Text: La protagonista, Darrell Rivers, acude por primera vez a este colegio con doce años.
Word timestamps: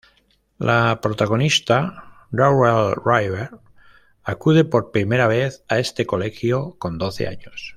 La 0.67 0.99
protagonista, 0.99 2.15
Darrell 2.31 2.95
Rivers, 3.05 3.51
acude 4.23 4.63
por 4.65 4.89
primera 4.89 5.27
vez 5.27 5.63
a 5.67 5.77
este 5.77 6.07
colegio 6.07 6.75
con 6.79 6.97
doce 6.97 7.27
años. 7.27 7.69